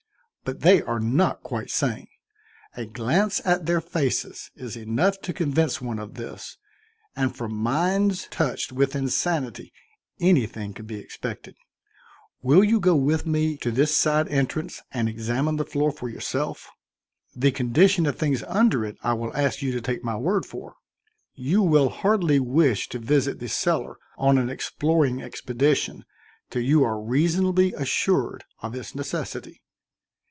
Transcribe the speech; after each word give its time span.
But 0.43 0.61
they 0.61 0.81
are 0.81 0.99
not 0.99 1.43
quite 1.43 1.69
sane; 1.69 2.07
a 2.75 2.85
glance 2.85 3.39
at 3.45 3.67
their 3.67 3.79
faces 3.79 4.49
is 4.55 4.75
enough 4.75 5.21
to 5.21 5.33
convince 5.33 5.79
one 5.79 5.99
of 5.99 6.15
this, 6.15 6.57
and 7.15 7.33
from 7.33 7.53
minds 7.55 8.27
touched 8.31 8.71
with 8.73 8.95
insanity 8.95 9.71
anything 10.19 10.73
can 10.73 10.87
be 10.87 10.95
expected. 10.99 11.55
Will 12.41 12.63
you 12.65 12.79
go 12.81 12.95
with 12.95 13.25
me 13.27 13.55
to 13.57 13.71
this 13.71 13.95
side 13.95 14.27
entrance 14.29 14.81
and 14.91 15.07
examine 15.07 15.55
the 15.57 15.63
floor 15.65 15.89
for 15.91 16.09
yourself? 16.09 16.69
The 17.35 17.51
condition 17.51 18.05
of 18.07 18.17
things 18.17 18.43
under 18.43 18.83
it 18.83 18.97
I 19.03 19.13
will 19.13 19.33
ask 19.37 19.61
you 19.61 19.71
to 19.73 19.79
take 19.81 20.03
my 20.03 20.17
word 20.17 20.45
for; 20.45 20.73
you 21.35 21.61
will 21.61 21.89
hardly 21.89 22.39
wish 22.41 22.89
to 22.89 22.99
visit 22.99 23.39
the 23.39 23.47
cellar 23.47 23.97
on 24.17 24.37
an 24.39 24.49
exploring 24.49 25.21
expedition 25.21 26.03
till 26.49 26.63
you 26.63 26.83
are 26.83 26.99
reasonably 26.99 27.73
assured 27.73 28.43
of 28.61 28.73
its 28.75 28.95
necessity." 28.95 29.61